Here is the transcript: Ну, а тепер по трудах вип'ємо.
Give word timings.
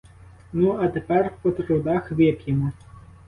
Ну, 0.53 0.77
а 0.81 0.87
тепер 0.87 1.33
по 1.41 1.51
трудах 1.51 2.11
вип'ємо. 2.11 2.71